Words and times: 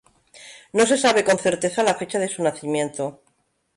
No 0.77 0.83
se 0.87 0.97
sabe 0.97 1.23
con 1.23 1.37
certeza 1.37 1.83
la 1.83 1.93
fecha 1.93 2.17
de 2.17 2.27
su 2.27 2.41
nacimiento. 2.41 3.21